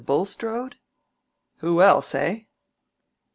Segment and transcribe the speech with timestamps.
[0.03, 0.77] Bulstrode?"
[1.57, 2.45] "Who else, eh?"